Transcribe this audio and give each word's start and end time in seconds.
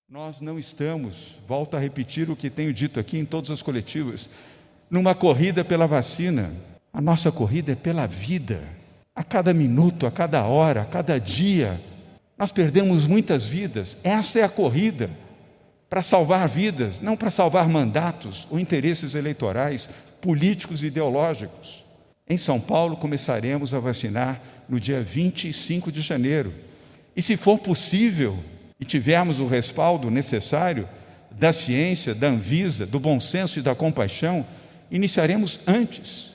Nós 0.07 0.39
não 0.39 0.57
estamos, 0.57 1.37
volto 1.45 1.75
a 1.75 1.79
repetir 1.81 2.29
o 2.29 2.37
que 2.37 2.49
tenho 2.49 2.73
dito 2.73 3.01
aqui 3.01 3.17
em 3.17 3.25
todas 3.25 3.51
as 3.51 3.61
coletivas, 3.61 4.29
numa 4.89 5.13
corrida 5.13 5.65
pela 5.65 5.87
vacina. 5.87 6.55
A 6.93 7.01
nossa 7.01 7.33
corrida 7.33 7.73
é 7.73 7.75
pela 7.75 8.07
vida. 8.07 8.63
A 9.13 9.25
cada 9.25 9.53
minuto, 9.53 10.07
a 10.07 10.11
cada 10.11 10.45
hora, 10.45 10.83
a 10.83 10.85
cada 10.85 11.19
dia, 11.19 11.90
nós 12.41 12.51
perdemos 12.51 13.05
muitas 13.05 13.45
vidas. 13.45 13.95
Essa 14.03 14.39
é 14.39 14.41
a 14.41 14.49
corrida 14.49 15.11
para 15.87 16.01
salvar 16.01 16.49
vidas, 16.49 16.99
não 16.99 17.15
para 17.15 17.29
salvar 17.29 17.69
mandatos 17.69 18.47
ou 18.49 18.59
interesses 18.59 19.13
eleitorais, 19.13 19.87
políticos 20.19 20.81
e 20.81 20.87
ideológicos. 20.87 21.85
Em 22.27 22.39
São 22.39 22.59
Paulo, 22.59 22.97
começaremos 22.97 23.75
a 23.75 23.79
vacinar 23.79 24.41
no 24.67 24.79
dia 24.79 25.03
25 25.03 25.91
de 25.91 26.01
janeiro. 26.01 26.51
E 27.15 27.21
se 27.21 27.37
for 27.37 27.59
possível 27.59 28.39
e 28.79 28.85
tivermos 28.85 29.39
o 29.39 29.45
respaldo 29.45 30.09
necessário 30.09 30.89
da 31.29 31.53
ciência, 31.53 32.15
da 32.15 32.29
Anvisa, 32.29 32.87
do 32.87 32.99
bom 32.99 33.19
senso 33.19 33.59
e 33.59 33.61
da 33.61 33.75
compaixão, 33.75 34.43
iniciaremos 34.89 35.59
antes. 35.67 36.31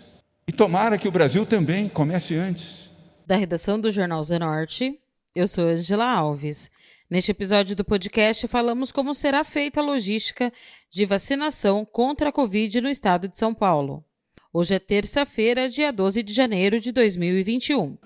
E 0.46 0.52
tomara 0.52 0.98
que 0.98 1.08
o 1.08 1.12
Brasil 1.12 1.44
também 1.44 1.88
comece 1.88 2.36
antes. 2.36 2.90
Da 3.26 3.34
redação 3.34 3.80
do 3.80 3.90
Jornal 3.90 4.22
Zenorte, 4.22 5.00
eu 5.36 5.46
sou 5.46 5.66
Angela 5.66 6.10
Alves. 6.10 6.70
Neste 7.10 7.30
episódio 7.30 7.76
do 7.76 7.84
podcast, 7.84 8.48
falamos 8.48 8.90
como 8.90 9.12
será 9.12 9.44
feita 9.44 9.80
a 9.80 9.84
logística 9.84 10.50
de 10.90 11.04
vacinação 11.04 11.84
contra 11.84 12.30
a 12.30 12.32
Covid 12.32 12.80
no 12.80 12.88
estado 12.88 13.28
de 13.28 13.36
São 13.36 13.52
Paulo. 13.52 14.02
Hoje 14.50 14.74
é 14.74 14.78
terça-feira, 14.78 15.68
dia 15.68 15.92
12 15.92 16.22
de 16.22 16.32
janeiro 16.32 16.80
de 16.80 16.90
2021. 16.90 17.98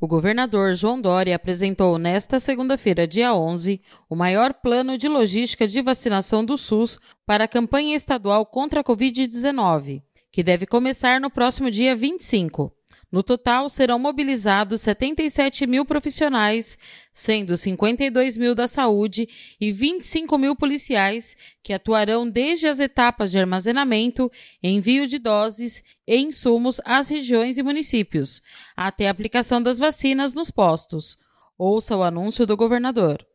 O 0.00 0.08
governador 0.08 0.74
João 0.74 1.00
Dória 1.00 1.36
apresentou 1.36 1.98
nesta 1.98 2.40
segunda-feira, 2.40 3.06
dia 3.06 3.32
11, 3.32 3.80
o 4.08 4.16
maior 4.16 4.52
plano 4.52 4.98
de 4.98 5.06
logística 5.06 5.68
de 5.68 5.80
vacinação 5.80 6.44
do 6.44 6.58
SUS 6.58 6.98
para 7.24 7.44
a 7.44 7.48
campanha 7.48 7.94
estadual 7.94 8.44
contra 8.44 8.80
a 8.80 8.84
Covid-19, 8.84 10.02
que 10.32 10.42
deve 10.42 10.66
começar 10.66 11.20
no 11.20 11.30
próximo 11.30 11.70
dia 11.70 11.94
25. 11.94 12.74
No 13.12 13.24
total, 13.24 13.68
serão 13.68 13.98
mobilizados 13.98 14.82
77 14.82 15.66
mil 15.66 15.84
profissionais, 15.84 16.78
sendo 17.12 17.56
52 17.56 18.36
mil 18.36 18.54
da 18.54 18.68
saúde 18.68 19.28
e 19.60 19.72
25 19.72 20.38
mil 20.38 20.54
policiais, 20.54 21.36
que 21.60 21.72
atuarão 21.72 22.30
desde 22.30 22.68
as 22.68 22.78
etapas 22.78 23.32
de 23.32 23.38
armazenamento, 23.38 24.30
envio 24.62 25.08
de 25.08 25.18
doses 25.18 25.82
e 26.06 26.18
insumos 26.18 26.80
às 26.84 27.08
regiões 27.08 27.58
e 27.58 27.64
municípios, 27.64 28.42
até 28.76 29.08
a 29.08 29.10
aplicação 29.10 29.60
das 29.60 29.80
vacinas 29.80 30.32
nos 30.32 30.48
postos. 30.48 31.18
Ouça 31.58 31.96
o 31.96 32.04
anúncio 32.04 32.46
do 32.46 32.56
governador. 32.56 33.26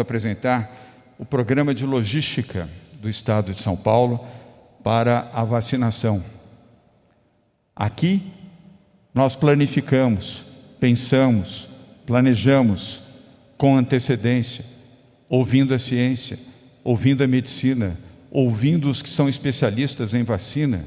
Apresentar 0.00 1.14
o 1.18 1.26
programa 1.26 1.74
de 1.74 1.84
logística 1.84 2.66
do 2.94 3.10
Estado 3.10 3.52
de 3.52 3.60
São 3.60 3.76
Paulo 3.76 4.26
para 4.82 5.30
a 5.34 5.44
vacinação. 5.44 6.24
Aqui 7.76 8.22
nós 9.14 9.34
planificamos, 9.34 10.44
pensamos, 10.78 11.68
planejamos 12.06 13.02
com 13.56 13.76
antecedência, 13.76 14.64
ouvindo 15.28 15.74
a 15.74 15.78
ciência, 15.78 16.38
ouvindo 16.84 17.22
a 17.22 17.26
medicina, 17.26 17.98
ouvindo 18.30 18.88
os 18.88 19.02
que 19.02 19.08
são 19.08 19.28
especialistas 19.28 20.14
em 20.14 20.22
vacina. 20.22 20.84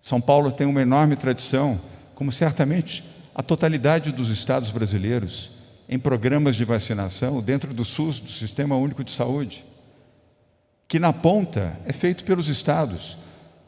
São 0.00 0.20
Paulo 0.20 0.52
tem 0.52 0.66
uma 0.66 0.82
enorme 0.82 1.16
tradição, 1.16 1.80
como 2.14 2.30
certamente 2.30 3.04
a 3.34 3.42
totalidade 3.42 4.12
dos 4.12 4.28
estados 4.28 4.70
brasileiros, 4.70 5.52
em 5.88 5.98
programas 5.98 6.56
de 6.56 6.64
vacinação 6.64 7.40
dentro 7.40 7.72
do 7.72 7.84
SUS, 7.84 8.20
do 8.20 8.30
Sistema 8.30 8.76
Único 8.76 9.02
de 9.02 9.10
Saúde, 9.10 9.64
que 10.86 10.98
na 10.98 11.12
ponta 11.12 11.78
é 11.84 11.92
feito 11.92 12.24
pelos 12.24 12.48
estados. 12.48 13.16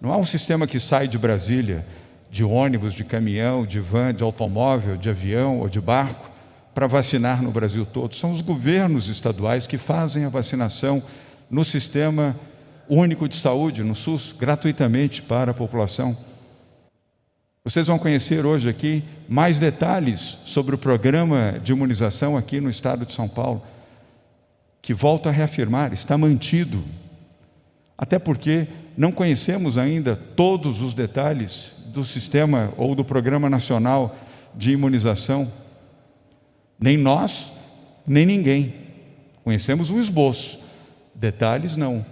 Não 0.01 0.13
há 0.13 0.17
um 0.17 0.25
sistema 0.25 0.67
que 0.67 0.79
sai 0.79 1.09
de 1.09 1.19
Brasília 1.19 1.87
de 2.35 2.43
ônibus, 2.43 2.93
de 2.93 3.05
caminhão, 3.05 3.65
de 3.65 3.79
van, 3.79 4.13
de 4.13 4.25
automóvel, 4.25 4.97
de 4.97 5.09
avião 5.09 5.61
ou 5.61 5.69
de 5.69 5.81
barco 5.81 6.29
para 6.75 6.89
vacinar 6.89 7.41
no 7.41 7.53
Brasil 7.53 7.87
todo. 7.87 8.13
São 8.17 8.33
os 8.33 8.41
governos 8.41 9.09
estaduais 9.09 9.69
que 9.69 9.79
fazem 9.79 10.25
a 10.25 10.29
vacinação 10.29 11.01
no 11.49 11.65
sistema 11.65 12.35
único 12.89 13.29
de 13.29 13.37
saúde, 13.37 13.85
no 13.85 13.95
SUS, 13.95 14.35
gratuitamente 14.37 15.23
para 15.23 15.53
a 15.53 15.55
população. 15.55 16.17
Vocês 17.63 17.87
vão 17.87 18.01
conhecer 18.01 18.45
hoje 18.45 18.69
aqui 18.69 19.05
mais 19.29 19.61
detalhes 19.61 20.39
sobre 20.45 20.75
o 20.75 20.79
programa 20.79 21.61
de 21.63 21.71
imunização 21.71 22.37
aqui 22.37 22.61
no 22.61 22.69
estado 22.69 23.07
de 23.07 23.13
São 23.13 23.29
Paulo, 23.29 23.63
que 24.83 24.93
volto 24.93 25.29
a 25.29 25.33
reafirmar, 25.33 25.93
está 25.93 26.19
mantido. 26.19 26.83
Até 27.97 28.19
porque 28.19 28.67
não 28.97 29.13
conhecemos 29.13 29.79
ainda 29.79 30.17
todos 30.17 30.83
os 30.83 30.95
detalhes 30.95 31.74
do 31.95 32.05
sistema 32.05 32.75
ou 32.77 32.95
do 32.95 33.05
Programa 33.05 33.49
Nacional 33.49 34.15
de 34.55 34.73
Imunização. 34.73 35.51
Nem 36.79 36.99
nós, 36.99 37.53
nem 38.07 38.27
ninguém. 38.27 38.75
Conhecemos 39.45 39.91
o 39.91 40.01
esboço, 40.01 40.59
detalhes 41.15 41.77
não. 41.77 42.05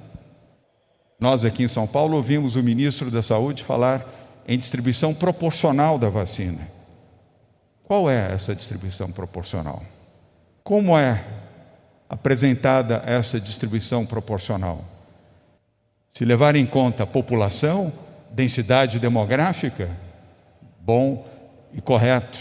Nós 1.19 1.45
aqui 1.45 1.65
em 1.65 1.69
São 1.69 1.87
Paulo 1.87 2.17
ouvimos 2.17 2.57
o 2.57 2.63
ministro 2.63 3.11
da 3.11 3.23
Saúde 3.23 3.65
falar 3.65 4.07
em 4.47 4.57
distribuição 4.57 5.13
proporcional 5.13 5.99
da 5.99 6.09
vacina. 6.09 6.69
Qual 7.83 8.09
é 8.09 8.33
essa 8.33 8.55
distribuição 8.55 9.11
proporcional? 9.11 9.83
Como 10.63 10.97
é 10.97 11.25
apresentada 12.09 13.03
essa 13.05 13.41
distribuição 13.41 14.07
proporcional? 14.07 14.85
Se 16.11 16.25
levar 16.25 16.55
em 16.55 16.67
conta 16.67 17.03
a 17.03 17.07
população, 17.07 17.93
densidade 18.35 18.99
demográfica, 18.99 19.91
bom 20.81 21.27
e 21.73 21.81
correto. 21.81 22.39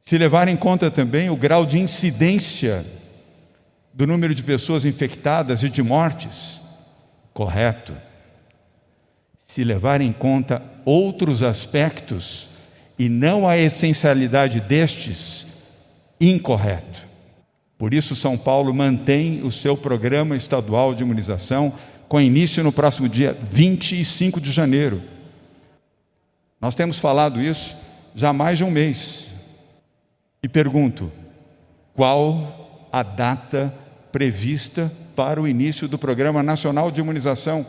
Se 0.00 0.16
levar 0.18 0.48
em 0.48 0.56
conta 0.56 0.90
também 0.90 1.30
o 1.30 1.36
grau 1.36 1.66
de 1.66 1.78
incidência 1.78 2.84
do 3.92 4.06
número 4.06 4.34
de 4.34 4.42
pessoas 4.42 4.84
infectadas 4.84 5.62
e 5.62 5.68
de 5.68 5.82
mortes, 5.82 6.60
correto. 7.32 7.96
Se 9.38 9.64
levar 9.64 10.00
em 10.00 10.12
conta 10.12 10.62
outros 10.84 11.42
aspectos 11.42 12.48
e 12.98 13.08
não 13.08 13.48
a 13.48 13.56
essencialidade 13.56 14.60
destes, 14.60 15.46
incorreto. 16.20 17.06
Por 17.78 17.92
isso, 17.92 18.14
São 18.14 18.38
Paulo 18.38 18.72
mantém 18.72 19.42
o 19.42 19.52
seu 19.52 19.76
programa 19.76 20.36
estadual 20.36 20.94
de 20.94 21.02
imunização 21.02 21.74
com 22.08 22.20
início 22.20 22.62
no 22.62 22.72
próximo 22.72 23.08
dia 23.08 23.36
25 23.50 24.40
de 24.40 24.52
janeiro. 24.52 25.02
Nós 26.60 26.74
temos 26.74 26.98
falado 26.98 27.40
isso 27.40 27.76
já 28.14 28.30
há 28.30 28.32
mais 28.32 28.58
de 28.58 28.64
um 28.64 28.70
mês. 28.70 29.28
E 30.42 30.48
pergunto: 30.48 31.12
qual 31.94 32.88
a 32.92 33.02
data 33.02 33.72
prevista 34.10 34.90
para 35.14 35.40
o 35.40 35.46
início 35.46 35.88
do 35.88 35.98
Programa 35.98 36.42
Nacional 36.42 36.90
de 36.90 37.00
Imunização? 37.00 37.66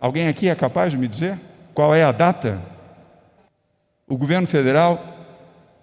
Alguém 0.00 0.28
aqui 0.28 0.48
é 0.48 0.54
capaz 0.54 0.92
de 0.92 0.98
me 0.98 1.08
dizer 1.08 1.38
qual 1.74 1.94
é 1.94 2.04
a 2.04 2.12
data? 2.12 2.60
O 4.06 4.16
governo 4.16 4.46
federal 4.46 5.14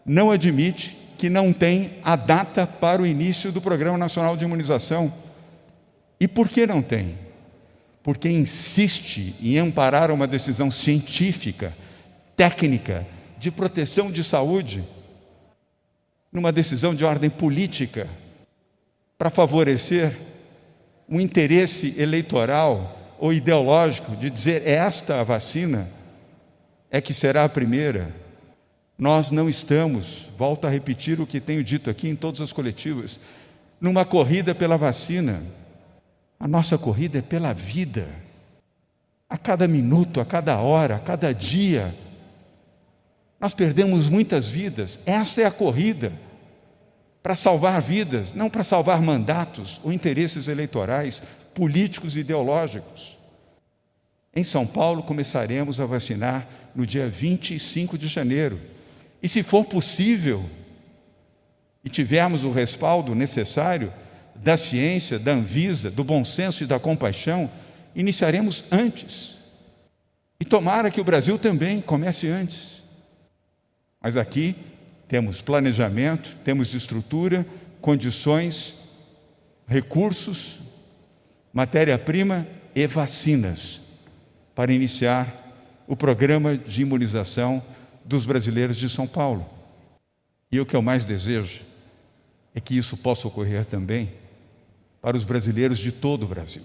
não 0.06 0.32
admite 0.32 0.98
que 1.18 1.30
não 1.30 1.52
tem 1.52 2.00
a 2.04 2.16
data 2.16 2.66
para 2.66 3.02
o 3.02 3.06
início 3.06 3.52
do 3.52 3.62
Programa 3.62 3.98
Nacional 3.98 4.36
de 4.38 4.44
Imunização. 4.44 5.14
E 6.20 6.28
por 6.28 6.48
que 6.48 6.66
não 6.66 6.82
tem? 6.82 7.23
Porque 8.04 8.30
insiste 8.30 9.34
em 9.42 9.58
amparar 9.58 10.12
uma 10.12 10.28
decisão 10.28 10.70
científica, 10.70 11.74
técnica, 12.36 13.08
de 13.40 13.50
proteção 13.50 14.12
de 14.12 14.24
saúde, 14.24 14.84
numa 16.32 16.52
decisão 16.52 16.94
de 16.94 17.06
ordem 17.06 17.30
política, 17.30 18.10
para 19.18 19.30
favorecer 19.30 20.18
um 21.08 21.20
interesse 21.20 21.96
eleitoral 21.98 23.16
ou 23.20 23.32
ideológico 23.32 24.16
de 24.18 24.30
dizer 24.30 24.68
esta 24.68 25.24
vacina 25.24 25.88
é 26.92 27.00
que 27.00 27.14
será 27.14 27.46
a 27.46 27.50
primeira. 27.50 28.14
Nós 28.98 29.32
não 29.32 29.50
estamos, 29.50 30.30
volto 30.38 30.66
a 30.66 30.70
repetir 30.70 31.22
o 31.22 31.28
que 31.28 31.40
tenho 31.40 31.64
dito 31.64 31.90
aqui 31.90 32.10
em 32.10 32.16
todas 32.16 32.42
as 32.42 32.52
coletivas, 32.52 33.20
numa 33.80 34.04
corrida 34.06 34.54
pela 34.54 34.78
vacina. 34.78 35.42
A 36.44 36.48
nossa 36.50 36.78
corrida 36.78 37.20
é 37.20 37.22
pela 37.22 37.54
vida. 37.54 38.06
A 39.30 39.38
cada 39.38 39.66
minuto, 39.66 40.20
a 40.20 40.26
cada 40.26 40.60
hora, 40.60 40.98
a 40.98 41.00
cada 41.00 41.34
dia. 41.34 41.96
Nós 43.40 43.54
perdemos 43.54 44.10
muitas 44.10 44.50
vidas. 44.50 45.00
Essa 45.06 45.44
é 45.44 45.46
a 45.46 45.52
corrida. 45.52 46.12
para 47.22 47.38
salvar 47.38 47.82
vidas, 47.82 48.34
não 48.34 48.50
para 48.50 48.66
salvar 48.66 49.02
mandatos 49.02 49.80
ou 49.86 49.94
interesses 49.94 50.50
eleitorais, 50.50 51.24
políticos 51.56 52.18
e 52.18 52.20
ideológicos. 52.20 53.18
Em 54.36 54.44
São 54.44 54.68
Paulo, 54.68 55.02
começaremos 55.02 55.80
a 55.80 55.86
vacinar 55.86 56.46
no 56.76 56.86
dia 56.86 57.08
25 57.08 57.98
de 57.98 58.08
janeiro. 58.08 58.60
E 59.22 59.30
se 59.30 59.44
for 59.44 59.64
possível, 59.64 60.44
e 61.86 61.90
tivermos 61.90 62.44
o 62.44 62.52
respaldo 62.52 63.16
necessário 63.16 63.94
da 64.36 64.58
ciência, 64.58 65.18
da 65.18 65.32
Anvisa, 65.32 65.90
do 65.90 66.04
bom 66.04 66.26
senso 66.26 66.64
e 66.64 66.68
da 66.68 66.80
compaixão, 66.80 67.50
iniciaremos 67.96 68.66
antes. 68.72 69.36
E 70.40 70.46
tomara 70.46 70.92
que 70.92 71.00
o 71.00 71.04
Brasil 71.04 71.40
também 71.40 71.80
comece 71.80 72.28
antes. 72.28 72.84
Mas 74.02 74.18
aqui 74.18 74.56
temos 75.08 75.42
planejamento, 75.42 76.36
temos 76.44 76.74
estrutura, 76.74 77.46
condições, 77.80 78.76
recursos, 79.68 80.60
matéria-prima 81.54 82.48
e 82.76 82.86
vacinas 82.88 83.82
para 84.56 84.74
iniciar 84.74 85.42
o 85.88 85.96
programa 85.96 86.58
de 86.58 86.82
imunização 86.82 87.64
dos 88.04 88.26
brasileiros 88.26 88.78
de 88.78 88.90
São 88.90 89.08
Paulo. 89.08 89.46
E 90.52 90.60
o 90.60 90.66
que 90.66 90.76
eu 90.76 90.82
mais 90.82 91.06
desejo 91.06 91.62
é 92.54 92.60
que 92.60 92.78
isso 92.78 92.98
possa 92.98 93.28
ocorrer 93.28 93.66
também 93.66 94.23
para 95.04 95.18
os 95.18 95.26
brasileiros 95.26 95.80
de 95.80 95.92
todo 95.92 96.24
o 96.24 96.28
Brasil. 96.30 96.64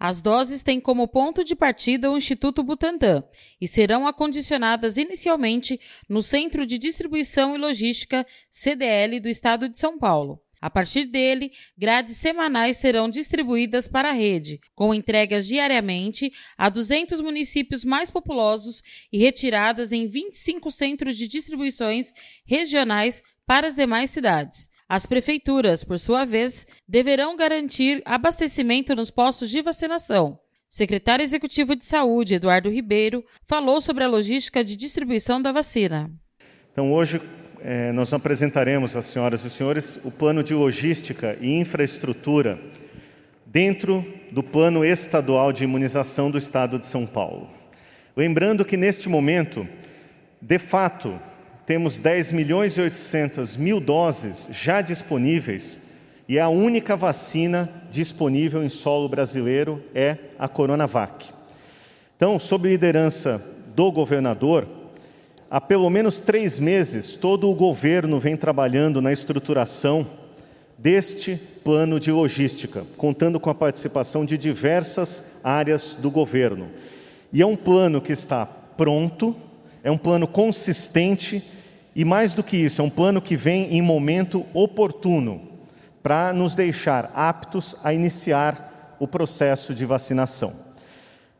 As 0.00 0.20
doses 0.20 0.64
têm 0.64 0.80
como 0.80 1.06
ponto 1.06 1.44
de 1.44 1.54
partida 1.54 2.10
o 2.10 2.16
Instituto 2.18 2.60
Butantan 2.64 3.22
e 3.60 3.68
serão 3.68 4.04
acondicionadas 4.04 4.96
inicialmente 4.96 5.80
no 6.08 6.24
Centro 6.24 6.66
de 6.66 6.76
Distribuição 6.76 7.54
e 7.54 7.58
Logística 7.58 8.26
CDL 8.50 9.20
do 9.20 9.28
Estado 9.28 9.68
de 9.68 9.78
São 9.78 9.96
Paulo. 9.96 10.42
A 10.60 10.68
partir 10.68 11.04
dele, 11.04 11.52
grades 11.78 12.16
semanais 12.16 12.78
serão 12.78 13.08
distribuídas 13.08 13.86
para 13.86 14.08
a 14.08 14.12
rede, 14.12 14.60
com 14.74 14.92
entregas 14.92 15.46
diariamente 15.46 16.32
a 16.58 16.68
200 16.68 17.20
municípios 17.20 17.84
mais 17.84 18.10
populosos 18.10 18.82
e 19.12 19.18
retiradas 19.18 19.92
em 19.92 20.08
25 20.08 20.68
centros 20.72 21.16
de 21.16 21.28
distribuições 21.28 22.12
regionais 22.44 23.22
para 23.46 23.68
as 23.68 23.76
demais 23.76 24.10
cidades. 24.10 24.68
As 24.88 25.04
prefeituras, 25.04 25.82
por 25.82 25.98
sua 25.98 26.24
vez, 26.24 26.64
deverão 26.86 27.36
garantir 27.36 28.00
abastecimento 28.04 28.94
nos 28.94 29.10
postos 29.10 29.50
de 29.50 29.60
vacinação. 29.60 30.38
Secretário 30.68 31.24
Executivo 31.24 31.74
de 31.74 31.84
Saúde, 31.84 32.34
Eduardo 32.34 32.70
Ribeiro, 32.70 33.24
falou 33.44 33.80
sobre 33.80 34.04
a 34.04 34.08
logística 34.08 34.62
de 34.62 34.76
distribuição 34.76 35.42
da 35.42 35.50
vacina. 35.50 36.08
Então, 36.70 36.92
hoje, 36.92 37.20
eh, 37.62 37.90
nós 37.92 38.12
apresentaremos 38.12 38.94
às 38.94 39.06
senhoras 39.06 39.44
e 39.44 39.50
senhores 39.50 39.98
o 40.04 40.10
plano 40.10 40.44
de 40.44 40.54
logística 40.54 41.36
e 41.40 41.58
infraestrutura 41.58 42.60
dentro 43.44 44.06
do 44.30 44.42
plano 44.42 44.84
estadual 44.84 45.52
de 45.52 45.64
imunização 45.64 46.30
do 46.30 46.38
Estado 46.38 46.78
de 46.78 46.86
São 46.86 47.04
Paulo. 47.06 47.50
Lembrando 48.16 48.64
que, 48.64 48.76
neste 48.76 49.08
momento, 49.08 49.66
de 50.40 50.58
fato, 50.60 51.18
temos 51.66 51.98
10 51.98 52.30
milhões 52.30 52.78
e 52.78 52.80
800 52.80 53.56
mil 53.56 53.80
doses 53.80 54.48
já 54.52 54.80
disponíveis 54.80 55.80
e 56.28 56.38
a 56.38 56.48
única 56.48 56.96
vacina 56.96 57.68
disponível 57.90 58.62
em 58.62 58.68
solo 58.68 59.08
brasileiro 59.08 59.82
é 59.92 60.16
a 60.38 60.46
Coronavac. 60.46 61.26
Então, 62.16 62.38
sob 62.38 62.68
liderança 62.68 63.42
do 63.74 63.90
governador, 63.90 64.66
há 65.50 65.60
pelo 65.60 65.90
menos 65.90 66.20
três 66.20 66.58
meses 66.58 67.16
todo 67.16 67.50
o 67.50 67.54
governo 67.54 68.18
vem 68.18 68.36
trabalhando 68.36 69.02
na 69.02 69.12
estruturação 69.12 70.06
deste 70.78 71.36
plano 71.64 71.98
de 71.98 72.12
logística, 72.12 72.84
contando 72.96 73.40
com 73.40 73.50
a 73.50 73.54
participação 73.54 74.24
de 74.24 74.38
diversas 74.38 75.38
áreas 75.42 75.94
do 75.94 76.10
governo. 76.10 76.68
E 77.32 77.42
é 77.42 77.46
um 77.46 77.56
plano 77.56 78.00
que 78.00 78.12
está 78.12 78.46
pronto, 78.46 79.34
é 79.86 79.90
um 79.90 79.96
plano 79.96 80.26
consistente 80.26 81.40
e 81.94 82.04
mais 82.04 82.34
do 82.34 82.42
que 82.42 82.56
isso, 82.56 82.80
é 82.80 82.84
um 82.84 82.90
plano 82.90 83.22
que 83.22 83.36
vem 83.36 83.72
em 83.72 83.80
momento 83.80 84.44
oportuno 84.52 85.42
para 86.02 86.32
nos 86.32 86.56
deixar 86.56 87.12
aptos 87.14 87.76
a 87.84 87.94
iniciar 87.94 88.96
o 88.98 89.06
processo 89.06 89.72
de 89.72 89.86
vacinação. 89.86 90.52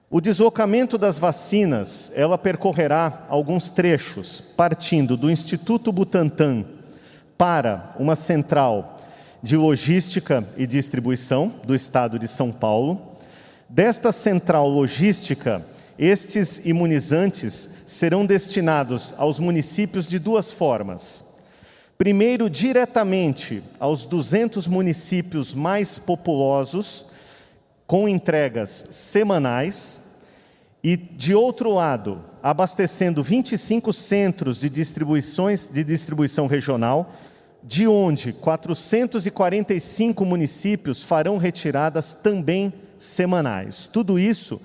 O 0.08 0.20
deslocamento 0.20 0.96
das 0.96 1.18
vacinas, 1.18 2.12
ela 2.14 2.38
percorrerá 2.38 3.26
alguns 3.28 3.68
trechos, 3.68 4.40
partindo 4.56 5.16
do 5.16 5.28
Instituto 5.28 5.90
Butantan 5.90 6.64
para 7.36 7.96
uma 7.98 8.14
central 8.14 8.98
de 9.42 9.56
logística 9.56 10.46
e 10.56 10.68
distribuição 10.68 11.52
do 11.64 11.74
estado 11.74 12.16
de 12.16 12.28
São 12.28 12.52
Paulo. 12.52 13.16
Desta 13.68 14.12
central 14.12 14.68
logística, 14.68 15.66
estes 15.98 16.58
imunizantes 16.64 17.70
serão 17.86 18.26
destinados 18.26 19.14
aos 19.16 19.38
municípios 19.38 20.06
de 20.06 20.18
duas 20.18 20.52
formas. 20.52 21.24
Primeiro, 21.96 22.50
diretamente 22.50 23.62
aos 23.80 24.04
200 24.04 24.66
municípios 24.66 25.54
mais 25.54 25.98
populosos, 25.98 27.06
com 27.86 28.08
entregas 28.08 28.86
semanais, 28.90 30.02
e, 30.84 30.96
de 30.96 31.34
outro 31.34 31.72
lado, 31.72 32.22
abastecendo 32.42 33.22
25 33.22 33.92
centros 33.92 34.60
de, 34.60 34.68
distribuições, 34.70 35.66
de 35.66 35.82
distribuição 35.82 36.46
regional, 36.46 37.12
de 37.62 37.88
onde 37.88 38.32
445 38.32 40.24
municípios 40.24 41.02
farão 41.02 41.38
retiradas 41.38 42.14
também 42.14 42.72
semanais. 42.98 43.88
Tudo 43.92 44.18
isso 44.18 44.60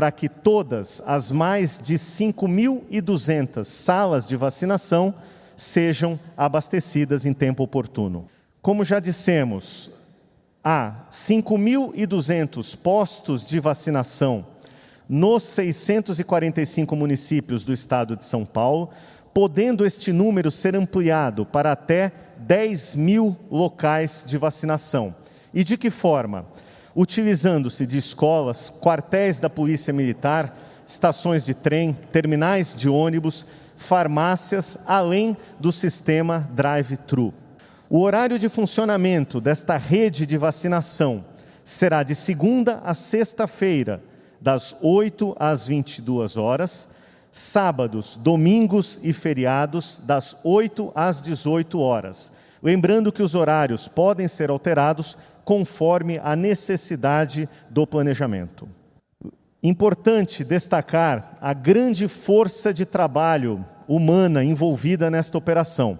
para 0.00 0.10
que 0.10 0.30
todas 0.30 1.02
as 1.04 1.30
mais 1.30 1.78
de 1.78 1.96
5.200 1.96 3.66
salas 3.66 4.26
de 4.26 4.34
vacinação 4.34 5.14
sejam 5.54 6.18
abastecidas 6.34 7.26
em 7.26 7.34
tempo 7.34 7.62
oportuno. 7.62 8.26
Como 8.62 8.82
já 8.82 8.98
dissemos, 8.98 9.90
há 10.64 11.04
5.200 11.10 12.78
postos 12.78 13.44
de 13.44 13.60
vacinação 13.60 14.46
nos 15.06 15.42
645 15.42 16.96
municípios 16.96 17.62
do 17.62 17.74
estado 17.74 18.16
de 18.16 18.24
São 18.24 18.46
Paulo, 18.46 18.88
podendo 19.34 19.84
este 19.84 20.14
número 20.14 20.50
ser 20.50 20.74
ampliado 20.74 21.44
para 21.44 21.72
até 21.72 22.10
10 22.38 22.94
mil 22.94 23.36
locais 23.50 24.24
de 24.26 24.38
vacinação. 24.38 25.14
E 25.52 25.62
de 25.62 25.76
que 25.76 25.90
forma? 25.90 26.46
Utilizando-se 26.94 27.86
de 27.86 27.98
escolas, 27.98 28.70
quartéis 28.70 29.38
da 29.38 29.48
Polícia 29.48 29.92
Militar, 29.92 30.56
estações 30.86 31.44
de 31.44 31.54
trem, 31.54 31.96
terminais 32.10 32.74
de 32.74 32.88
ônibus, 32.88 33.46
farmácias, 33.76 34.78
além 34.86 35.36
do 35.58 35.72
sistema 35.72 36.48
drive-thru. 36.52 37.32
O 37.88 38.00
horário 38.02 38.38
de 38.38 38.48
funcionamento 38.48 39.40
desta 39.40 39.76
rede 39.76 40.26
de 40.26 40.36
vacinação 40.36 41.24
será 41.64 42.02
de 42.02 42.14
segunda 42.14 42.80
a 42.84 42.94
sexta-feira, 42.94 44.02
das 44.40 44.74
8 44.80 45.36
às 45.38 45.66
22 45.68 46.36
horas, 46.36 46.88
sábados, 47.30 48.16
domingos 48.16 48.98
e 49.02 49.12
feriados, 49.12 50.00
das 50.04 50.36
8 50.42 50.90
às 50.94 51.20
18 51.20 51.78
horas. 51.78 52.32
Lembrando 52.62 53.12
que 53.12 53.22
os 53.22 53.34
horários 53.34 53.88
podem 53.88 54.28
ser 54.28 54.50
alterados 54.50 55.16
conforme 55.50 56.20
a 56.22 56.36
necessidade 56.36 57.48
do 57.68 57.84
planejamento. 57.84 58.68
Importante 59.60 60.44
destacar 60.44 61.36
a 61.40 61.52
grande 61.52 62.06
força 62.06 62.72
de 62.72 62.86
trabalho 62.86 63.66
humana 63.88 64.44
envolvida 64.44 65.10
nesta 65.10 65.36
operação. 65.36 65.98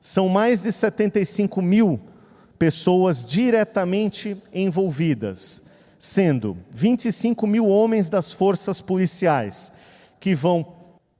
São 0.00 0.26
mais 0.30 0.62
de 0.62 0.72
75 0.72 1.60
mil 1.60 2.00
pessoas 2.58 3.22
diretamente 3.22 4.42
envolvidas, 4.54 5.60
sendo 5.98 6.56
25 6.70 7.46
mil 7.46 7.66
homens 7.66 8.08
das 8.08 8.32
forças 8.32 8.80
policiais, 8.80 9.70
que 10.18 10.34
vão 10.34 10.66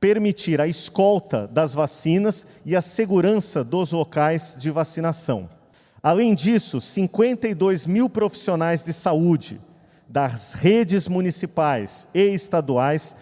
permitir 0.00 0.58
a 0.58 0.66
escolta 0.66 1.46
das 1.46 1.74
vacinas 1.74 2.46
e 2.64 2.74
a 2.74 2.80
segurança 2.80 3.62
dos 3.62 3.92
locais 3.92 4.56
de 4.58 4.70
vacinação. 4.70 5.57
Além 6.02 6.34
disso, 6.34 6.80
52 6.80 7.86
mil 7.86 8.08
profissionais 8.08 8.84
de 8.84 8.92
saúde 8.92 9.60
das 10.08 10.52
redes 10.52 11.08
municipais 11.08 12.08
e 12.14 12.22
estaduais 12.32 13.14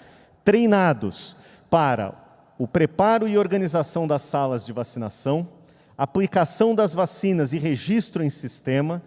treinados 0.45 1.37
para 1.69 2.15
o 2.59 2.69
preparo 2.69 3.27
e 3.27 3.37
organização 3.37 4.07
das 4.07 4.23
salas 4.23 4.65
de 4.65 4.73
vacinação, 4.73 5.49
aplicação 5.97 6.75
das 6.75 6.95
vacinas 6.95 7.53
e 7.53 7.59
registro 7.59 8.23
em 8.23 8.31
sistema, 8.31 9.03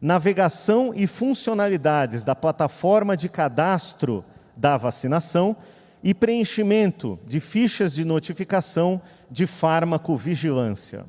navegação 0.00 0.92
e 0.94 1.06
funcionalidades 1.06 2.24
da 2.24 2.34
plataforma 2.34 3.16
de 3.16 3.28
cadastro 3.28 4.24
da 4.56 4.76
vacinação 4.76 5.56
e 6.02 6.12
preenchimento 6.12 7.18
de 7.26 7.40
fichas 7.40 7.94
de 7.94 8.04
notificação 8.04 9.00
de 9.30 9.46
fármaco 9.46 10.14
vigilância. 10.16 11.06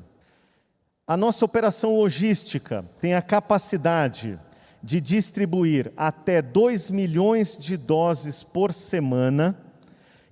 A 1.08 1.16
nossa 1.16 1.44
operação 1.44 1.94
logística 1.94 2.84
tem 3.00 3.14
a 3.14 3.22
capacidade 3.22 4.36
de 4.82 5.00
distribuir 5.00 5.92
até 5.96 6.42
2 6.42 6.90
milhões 6.90 7.56
de 7.56 7.76
doses 7.76 8.42
por 8.42 8.72
semana, 8.72 9.56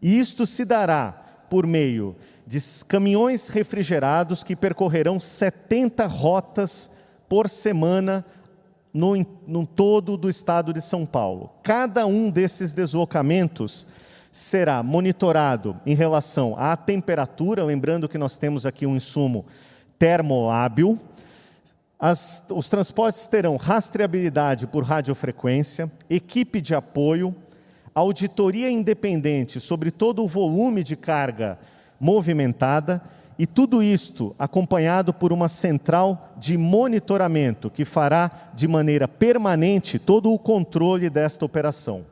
e 0.03 0.19
isto 0.19 0.45
se 0.45 0.65
dará 0.65 1.13
por 1.49 1.65
meio 1.65 2.17
de 2.45 2.59
caminhões 2.89 3.47
refrigerados 3.47 4.43
que 4.43 4.57
percorrerão 4.57 5.21
70 5.21 6.07
rotas 6.07 6.91
por 7.29 7.49
semana 7.49 8.25
no, 8.93 9.15
no 9.47 9.65
todo 9.65 10.17
do 10.17 10.29
estado 10.29 10.73
de 10.73 10.81
São 10.81 11.07
Paulo. 11.07 11.53
Cada 11.63 12.05
um 12.05 12.29
desses 12.29 12.73
deslocamentos 12.73 13.87
será 14.33 14.83
monitorado 14.83 15.81
em 15.87 15.95
relação 15.95 16.57
à 16.59 16.77
temperatura, 16.77 17.63
lembrando 17.63 18.09
que 18.09 18.19
nós 18.19 18.37
temos 18.37 18.67
aqui 18.67 18.85
um 18.85 18.97
insumo 18.97 19.47
termolábil. 20.05 20.99
As, 21.99 22.45
os 22.51 22.69
transportes 22.69 23.27
terão 23.27 23.57
rastreabilidade 23.57 24.67
por 24.67 24.85
radiofrequência, 24.85 25.91
equipe 26.11 26.61
de 26.61 26.75
apoio, 26.75 27.35
auditoria 27.95 28.71
independente 28.71 29.59
sobre 29.59 29.91
todo 29.91 30.23
o 30.23 30.29
volume 30.29 30.85
de 30.85 30.95
carga 30.95 31.59
movimentada 31.99 33.01
e 33.39 33.47
tudo 33.47 33.83
isto 33.83 34.37
acompanhado 34.39 35.15
por 35.15 35.33
uma 35.33 35.49
central 35.49 36.35
de 36.37 36.59
monitoramento 36.59 37.71
que 37.71 37.87
fará 37.87 38.51
de 38.53 38.69
maneira 38.69 39.09
permanente 39.09 39.99
todo 39.99 40.31
o 40.31 40.39
controle 40.39 41.09
desta 41.09 41.47
operação. 41.47 42.05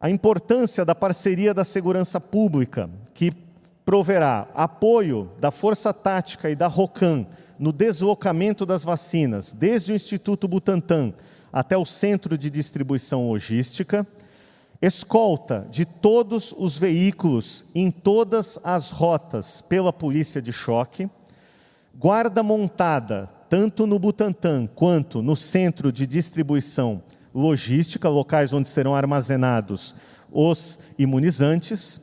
A 0.00 0.08
importância 0.08 0.86
da 0.86 0.94
parceria 0.94 1.52
da 1.52 1.64
segurança 1.64 2.18
pública, 2.18 2.88
que 3.12 3.43
proverá 3.84 4.48
apoio 4.54 5.30
da 5.38 5.50
Força 5.50 5.92
Tática 5.92 6.50
e 6.50 6.56
da 6.56 6.66
ROCAM 6.66 7.26
no 7.58 7.72
deslocamento 7.72 8.64
das 8.66 8.84
vacinas, 8.84 9.52
desde 9.52 9.92
o 9.92 9.94
Instituto 9.94 10.48
Butantan 10.48 11.12
até 11.52 11.76
o 11.76 11.84
Centro 11.84 12.36
de 12.36 12.50
Distribuição 12.50 13.28
Logística 13.28 14.06
escolta 14.86 15.66
de 15.70 15.84
todos 15.84 16.54
os 16.56 16.78
veículos 16.78 17.64
em 17.74 17.90
todas 17.90 18.58
as 18.62 18.90
rotas 18.90 19.60
pela 19.62 19.92
polícia 19.92 20.42
de 20.42 20.52
choque, 20.52 21.08
guarda 21.94 22.42
montada 22.42 23.30
tanto 23.48 23.86
no 23.86 23.98
Butantã 23.98 24.66
quanto 24.66 25.22
no 25.22 25.36
centro 25.36 25.92
de 25.92 26.06
distribuição 26.06 27.02
logística, 27.34 28.08
locais 28.08 28.52
onde 28.52 28.68
serão 28.68 28.94
armazenados 28.94 29.94
os 30.30 30.78
imunizantes, 30.98 32.00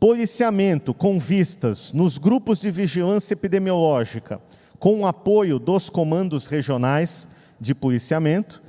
policiamento 0.00 0.94
com 0.94 1.18
vistas 1.18 1.92
nos 1.92 2.18
grupos 2.18 2.60
de 2.60 2.70
vigilância 2.70 3.34
epidemiológica, 3.34 4.40
com 4.78 5.00
o 5.00 5.06
apoio 5.06 5.58
dos 5.58 5.90
comandos 5.90 6.46
regionais 6.46 7.28
de 7.60 7.74
policiamento, 7.74 8.62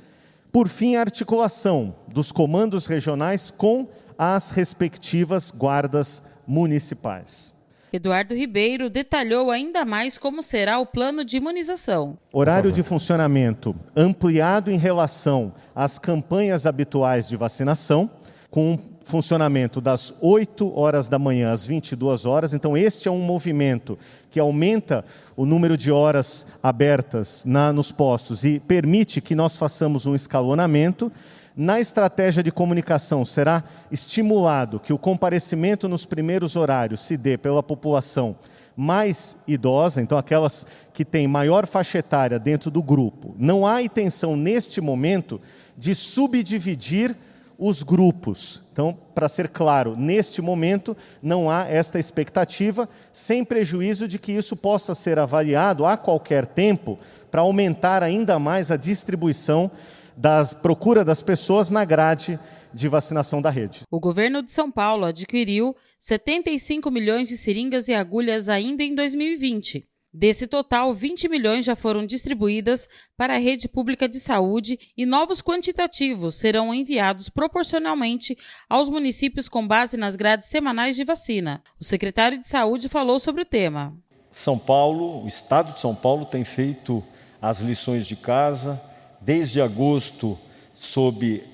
por 0.50 0.68
fim, 0.68 0.96
a 0.96 1.00
articulação 1.00 1.94
dos 2.08 2.32
comandos 2.32 2.86
regionais 2.86 3.50
com 3.50 3.86
as 4.18 4.50
respectivas 4.50 5.52
guardas 5.52 6.20
municipais. 6.46 7.54
Eduardo 7.92 8.34
Ribeiro 8.34 8.90
detalhou 8.90 9.50
ainda 9.50 9.84
mais 9.84 10.18
como 10.18 10.42
será 10.42 10.78
o 10.78 10.86
plano 10.86 11.24
de 11.24 11.36
imunização. 11.36 12.18
Horário 12.32 12.70
de 12.70 12.82
funcionamento 12.82 13.74
ampliado 13.96 14.70
em 14.70 14.76
relação 14.76 15.52
às 15.74 15.98
campanhas 15.98 16.66
habituais 16.66 17.28
de 17.28 17.36
vacinação, 17.36 18.10
com 18.50 18.78
funcionamento 19.04 19.80
das 19.80 20.14
8 20.20 20.78
horas 20.78 21.08
da 21.08 21.18
manhã 21.18 21.52
às 21.52 21.66
22 21.66 22.26
horas. 22.26 22.54
Então, 22.54 22.76
este 22.76 23.08
é 23.08 23.10
um 23.10 23.20
movimento 23.20 23.98
que 24.30 24.38
aumenta 24.38 25.04
o 25.36 25.44
número 25.44 25.76
de 25.76 25.90
horas 25.90 26.46
abertas 26.62 27.44
na, 27.44 27.72
nos 27.72 27.90
postos 27.90 28.44
e 28.44 28.60
permite 28.60 29.20
que 29.20 29.34
nós 29.34 29.56
façamos 29.56 30.06
um 30.06 30.14
escalonamento. 30.14 31.10
Na 31.56 31.80
estratégia 31.80 32.42
de 32.42 32.52
comunicação, 32.52 33.24
será 33.24 33.64
estimulado 33.90 34.78
que 34.78 34.92
o 34.92 34.98
comparecimento 34.98 35.88
nos 35.88 36.06
primeiros 36.06 36.56
horários 36.56 37.02
se 37.02 37.16
dê 37.16 37.36
pela 37.36 37.62
população 37.62 38.36
mais 38.76 39.36
idosa, 39.46 40.00
então 40.00 40.16
aquelas 40.16 40.66
que 40.94 41.04
têm 41.04 41.26
maior 41.26 41.66
faixa 41.66 41.98
etária 41.98 42.38
dentro 42.38 42.70
do 42.70 42.82
grupo. 42.82 43.34
Não 43.38 43.66
há 43.66 43.82
intenção, 43.82 44.36
neste 44.36 44.80
momento, 44.80 45.40
de 45.76 45.94
subdividir 45.94 47.16
os 47.60 47.82
grupos. 47.82 48.62
Então, 48.72 48.96
para 49.14 49.28
ser 49.28 49.48
claro, 49.48 49.94
neste 49.94 50.40
momento 50.40 50.96
não 51.22 51.50
há 51.50 51.66
esta 51.68 51.98
expectativa, 51.98 52.88
sem 53.12 53.44
prejuízo 53.44 54.08
de 54.08 54.18
que 54.18 54.32
isso 54.32 54.56
possa 54.56 54.94
ser 54.94 55.18
avaliado 55.18 55.84
a 55.84 55.98
qualquer 55.98 56.46
tempo 56.46 56.98
para 57.30 57.42
aumentar 57.42 58.02
ainda 58.02 58.38
mais 58.38 58.70
a 58.70 58.76
distribuição 58.76 59.70
das 60.16 60.54
procura 60.54 61.04
das 61.04 61.22
pessoas 61.22 61.68
na 61.70 61.84
grade 61.84 62.40
de 62.72 62.88
vacinação 62.88 63.42
da 63.42 63.50
rede. 63.50 63.82
O 63.90 64.00
governo 64.00 64.42
de 64.42 64.50
São 64.50 64.70
Paulo 64.70 65.04
adquiriu 65.04 65.76
75 65.98 66.90
milhões 66.90 67.28
de 67.28 67.36
seringas 67.36 67.88
e 67.88 67.94
agulhas 67.94 68.48
ainda 68.48 68.82
em 68.82 68.94
2020. 68.94 69.86
Desse 70.12 70.48
total, 70.48 70.92
20 70.92 71.28
milhões 71.28 71.64
já 71.64 71.76
foram 71.76 72.04
distribuídas 72.04 72.88
para 73.16 73.34
a 73.34 73.38
rede 73.38 73.68
pública 73.68 74.08
de 74.08 74.18
saúde 74.18 74.76
e 74.96 75.06
novos 75.06 75.40
quantitativos 75.40 76.34
serão 76.34 76.74
enviados 76.74 77.28
proporcionalmente 77.28 78.36
aos 78.68 78.88
municípios 78.88 79.48
com 79.48 79.64
base 79.64 79.96
nas 79.96 80.16
grades 80.16 80.48
semanais 80.48 80.96
de 80.96 81.04
vacina. 81.04 81.62
O 81.80 81.84
secretário 81.84 82.40
de 82.40 82.48
Saúde 82.48 82.88
falou 82.88 83.20
sobre 83.20 83.42
o 83.42 83.44
tema. 83.44 83.96
São 84.32 84.58
Paulo, 84.58 85.22
o 85.24 85.28
estado 85.28 85.74
de 85.74 85.80
São 85.80 85.94
Paulo 85.94 86.26
tem 86.26 86.44
feito 86.44 87.04
as 87.40 87.60
lições 87.60 88.04
de 88.04 88.16
casa 88.16 88.82
desde 89.20 89.60
agosto 89.60 90.36
sob 90.74 91.44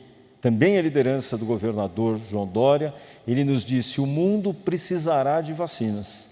também 0.40 0.78
a 0.78 0.82
liderança 0.82 1.36
do 1.36 1.44
governador 1.44 2.18
João 2.18 2.46
Dória, 2.46 2.94
ele 3.26 3.44
nos 3.44 3.66
disse: 3.66 4.00
"O 4.00 4.06
mundo 4.06 4.54
precisará 4.54 5.42
de 5.42 5.52
vacinas" 5.52 6.26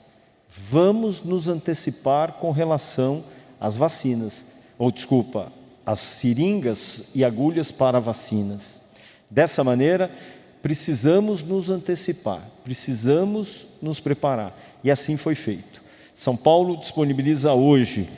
vamos 0.57 1.23
nos 1.23 1.49
antecipar 1.49 2.35
com 2.35 2.51
relação 2.51 3.25
às 3.61 3.77
vacinas, 3.77 4.47
ou 4.79 4.91
desculpa, 4.91 5.53
às 5.85 5.99
seringas 5.99 7.05
e 7.15 7.25
agulhas 7.25 7.71
para 7.71 8.01
vacinas. 8.01 8.81
Dessa 9.29 9.65
maneira, 9.65 10.11
precisamos 10.63 11.43
nos 11.43 11.71
antecipar, 11.71 12.49
precisamos 12.63 13.67
nos 13.83 14.01
preparar. 14.01 14.59
E 14.83 14.91
assim 14.91 15.17
foi 15.17 15.35
feito. 15.35 15.83
São 16.15 16.37
Paulo 16.37 16.77
disponibiliza 16.77 17.53
hoje 17.53 18.09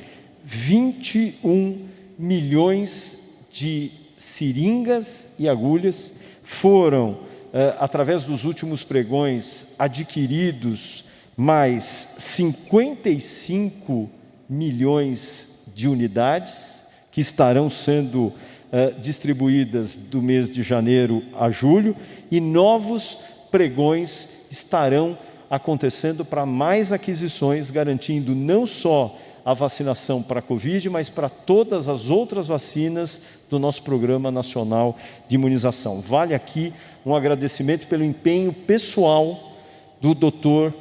21 0.44 1.88
milhões 2.18 3.18
de 3.50 3.90
seringas 4.16 5.30
e 5.38 5.48
agulhas, 5.48 6.12
foram, 6.44 7.20
eh, 7.52 7.74
através 7.78 8.24
dos 8.24 8.44
últimos 8.44 8.84
pregões, 8.84 9.66
adquiridos 9.78 11.05
mais 11.36 12.08
55 12.18 14.08
milhões 14.48 15.48
de 15.74 15.88
unidades 15.88 16.82
que 17.12 17.20
estarão 17.20 17.68
sendo 17.68 18.26
uh, 18.26 19.00
distribuídas 19.00 19.96
do 19.96 20.22
mês 20.22 20.50
de 20.52 20.62
janeiro 20.62 21.22
a 21.38 21.50
julho 21.50 21.94
e 22.30 22.40
novos 22.40 23.18
pregões 23.50 24.28
estarão 24.50 25.18
acontecendo 25.50 26.24
para 26.24 26.46
mais 26.46 26.92
aquisições, 26.92 27.70
garantindo 27.70 28.34
não 28.34 28.66
só 28.66 29.16
a 29.44 29.54
vacinação 29.54 30.22
para 30.22 30.40
a 30.40 30.42
Covid, 30.42 30.90
mas 30.90 31.08
para 31.08 31.28
todas 31.28 31.88
as 31.88 32.10
outras 32.10 32.48
vacinas 32.48 33.20
do 33.48 33.60
nosso 33.60 33.82
Programa 33.82 34.28
Nacional 34.30 34.96
de 35.28 35.36
Imunização. 35.36 36.00
Vale 36.00 36.34
aqui 36.34 36.72
um 37.04 37.14
agradecimento 37.14 37.86
pelo 37.86 38.02
empenho 38.02 38.52
pessoal 38.52 39.52
do 40.00 40.14
doutor 40.14 40.74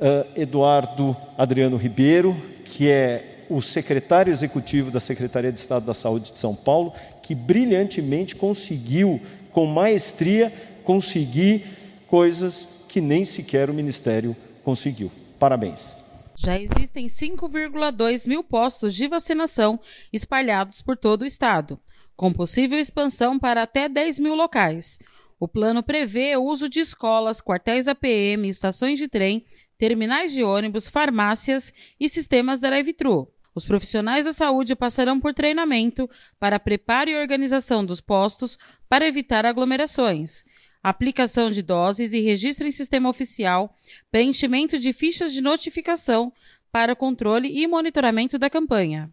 uh, 0.00 0.40
Eduardo 0.40 1.16
Adriano 1.36 1.76
Ribeiro, 1.76 2.36
que 2.64 2.90
é 2.90 3.44
o 3.50 3.62
secretário 3.62 4.32
executivo 4.32 4.90
da 4.90 5.00
Secretaria 5.00 5.52
de 5.52 5.58
Estado 5.58 5.86
da 5.86 5.94
Saúde 5.94 6.32
de 6.32 6.38
São 6.38 6.54
Paulo, 6.54 6.92
que 7.22 7.34
brilhantemente 7.34 8.36
conseguiu, 8.36 9.20
com 9.52 9.66
maestria, 9.66 10.52
conseguir 10.84 11.64
coisas 12.06 12.68
que 12.88 13.00
nem 13.00 13.24
sequer 13.24 13.70
o 13.70 13.74
Ministério 13.74 14.36
conseguiu. 14.64 15.10
Parabéns. 15.38 15.96
Já 16.36 16.58
existem 16.58 17.06
5,2 17.06 18.28
mil 18.28 18.44
postos 18.44 18.94
de 18.94 19.08
vacinação 19.08 19.80
espalhados 20.12 20.80
por 20.80 20.96
todo 20.96 21.22
o 21.22 21.26
estado, 21.26 21.80
com 22.16 22.32
possível 22.32 22.78
expansão 22.78 23.38
para 23.38 23.62
até 23.62 23.88
10 23.88 24.20
mil 24.20 24.36
locais. 24.36 25.00
O 25.40 25.48
plano 25.48 25.82
prevê 25.82 26.36
o 26.36 26.44
uso 26.44 26.68
de 26.68 26.80
escolas, 26.80 27.40
quartéis 27.40 27.86
da 27.86 27.94
PM, 27.94 28.48
estações 28.48 28.98
de 28.98 29.08
trem, 29.08 29.44
terminais 29.78 30.32
de 30.32 30.42
ônibus, 30.42 30.88
farmácias 30.88 31.72
e 31.98 32.08
sistemas 32.08 32.60
drive-thru. 32.60 33.32
Os 33.54 33.64
profissionais 33.64 34.24
da 34.24 34.32
saúde 34.32 34.76
passarão 34.76 35.18
por 35.18 35.32
treinamento 35.32 36.08
para 36.38 36.60
preparo 36.60 37.10
e 37.10 37.16
organização 37.16 37.84
dos 37.84 38.00
postos 38.00 38.58
para 38.88 39.06
evitar 39.06 39.46
aglomerações, 39.46 40.44
aplicação 40.82 41.50
de 41.50 41.62
doses 41.62 42.12
e 42.12 42.20
registro 42.20 42.66
em 42.66 42.70
sistema 42.70 43.08
oficial, 43.08 43.74
preenchimento 44.10 44.78
de 44.78 44.92
fichas 44.92 45.32
de 45.32 45.40
notificação 45.40 46.32
para 46.70 46.94
controle 46.94 47.48
e 47.50 47.66
monitoramento 47.66 48.38
da 48.38 48.50
campanha. 48.50 49.12